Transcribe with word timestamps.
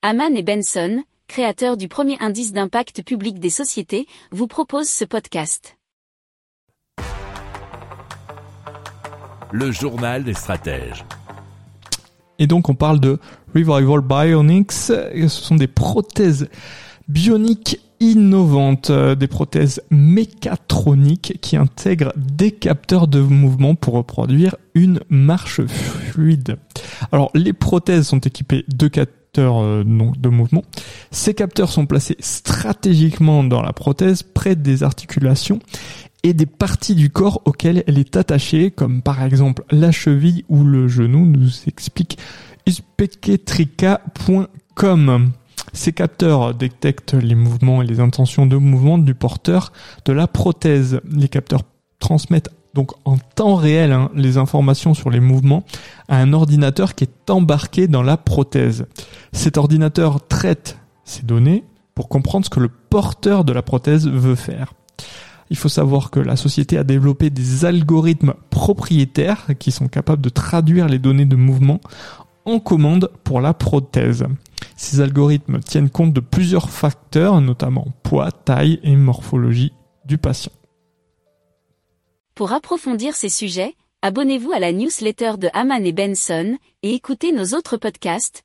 Haman 0.00 0.36
et 0.36 0.44
Benson, 0.44 1.02
créateurs 1.26 1.76
du 1.76 1.88
premier 1.88 2.16
indice 2.20 2.52
d'impact 2.52 3.02
public 3.02 3.40
des 3.40 3.50
sociétés, 3.50 4.06
vous 4.30 4.46
proposent 4.46 4.88
ce 4.88 5.04
podcast. 5.04 5.76
Le 9.50 9.72
journal 9.72 10.22
des 10.22 10.34
stratèges. 10.34 11.04
Et 12.38 12.46
donc 12.46 12.68
on 12.68 12.76
parle 12.76 13.00
de 13.00 13.18
Revival 13.56 14.00
Bionics. 14.00 14.70
Ce 14.70 15.26
sont 15.26 15.56
des 15.56 15.66
prothèses 15.66 16.48
bioniques 17.08 17.80
innovantes, 17.98 18.90
euh, 18.90 19.16
des 19.16 19.26
prothèses 19.26 19.82
mécatroniques 19.90 21.40
qui 21.40 21.56
intègrent 21.56 22.12
des 22.16 22.52
capteurs 22.52 23.08
de 23.08 23.20
mouvement 23.20 23.74
pour 23.74 23.94
reproduire 23.94 24.54
une 24.76 25.00
marche 25.08 25.66
fluide. 25.66 26.56
Alors 27.10 27.32
les 27.34 27.52
prothèses 27.52 28.06
sont 28.06 28.20
équipées 28.20 28.64
de 28.68 28.86
capteurs 29.28 29.62
euh, 29.62 29.84
de 29.84 30.28
mouvement. 30.28 30.64
Ces 31.10 31.34
capteurs 31.34 31.70
sont 31.70 31.86
placés 31.86 32.16
stratégiquement 32.20 33.42
dans 33.44 33.62
la 33.62 33.72
prothèse 33.72 34.22
près 34.22 34.56
des 34.56 34.82
articulations 34.82 35.60
et 36.22 36.32
des 36.32 36.46
parties 36.46 36.94
du 36.94 37.10
corps 37.10 37.42
auxquelles 37.44 37.84
elle 37.86 37.98
est 37.98 38.16
attachée, 38.16 38.70
comme 38.70 39.02
par 39.02 39.22
exemple 39.22 39.64
la 39.70 39.92
cheville 39.92 40.44
ou 40.48 40.64
le 40.64 40.88
genou, 40.88 41.26
nous 41.26 41.50
explique 41.66 42.18
uspeketrica.com. 42.66 45.32
Ces 45.72 45.92
capteurs 45.92 46.54
détectent 46.54 47.14
les 47.14 47.34
mouvements 47.34 47.82
et 47.82 47.86
les 47.86 48.00
intentions 48.00 48.46
de 48.46 48.56
mouvement 48.56 48.98
du 48.98 49.14
porteur 49.14 49.72
de 50.06 50.12
la 50.12 50.26
prothèse. 50.26 51.00
Les 51.10 51.28
capteurs 51.28 51.62
transmettent 51.98 52.50
donc 52.74 52.92
en 53.04 53.18
temps 53.18 53.56
réel 53.56 53.92
hein, 53.92 54.10
les 54.14 54.38
informations 54.38 54.94
sur 54.94 55.10
les 55.10 55.20
mouvements 55.20 55.64
à 56.08 56.18
un 56.18 56.32
ordinateur 56.32 56.94
qui 56.94 57.04
est 57.04 57.30
embarqué 57.30 57.88
dans 57.88 58.02
la 58.02 58.16
prothèse. 58.16 58.86
Cet 59.32 59.56
ordinateur 59.56 60.26
traite 60.26 60.78
ces 61.04 61.22
données 61.22 61.64
pour 61.94 62.08
comprendre 62.08 62.44
ce 62.44 62.50
que 62.50 62.60
le 62.60 62.68
porteur 62.68 63.44
de 63.44 63.52
la 63.52 63.62
prothèse 63.62 64.06
veut 64.08 64.34
faire. 64.34 64.74
Il 65.50 65.56
faut 65.56 65.68
savoir 65.68 66.10
que 66.10 66.20
la 66.20 66.36
société 66.36 66.76
a 66.76 66.84
développé 66.84 67.30
des 67.30 67.64
algorithmes 67.64 68.34
propriétaires 68.50 69.46
qui 69.58 69.72
sont 69.72 69.88
capables 69.88 70.22
de 70.22 70.28
traduire 70.28 70.88
les 70.88 70.98
données 70.98 71.24
de 71.24 71.36
mouvement 71.36 71.80
en 72.44 72.60
commande 72.60 73.10
pour 73.24 73.40
la 73.40 73.54
prothèse. 73.54 74.26
Ces 74.76 75.00
algorithmes 75.00 75.60
tiennent 75.60 75.90
compte 75.90 76.12
de 76.12 76.20
plusieurs 76.20 76.70
facteurs, 76.70 77.40
notamment 77.40 77.88
poids, 78.02 78.30
taille 78.30 78.78
et 78.82 78.94
morphologie 78.94 79.72
du 80.04 80.18
patient. 80.18 80.52
Pour 82.34 82.52
approfondir 82.52 83.16
ces 83.16 83.28
sujets, 83.28 83.74
abonnez-vous 84.02 84.52
à 84.52 84.60
la 84.60 84.72
newsletter 84.72 85.32
de 85.38 85.48
Haman 85.52 85.84
et 85.84 85.92
Benson 85.92 86.56
et 86.82 86.94
écoutez 86.94 87.32
nos 87.32 87.56
autres 87.56 87.76
podcasts 87.76 88.44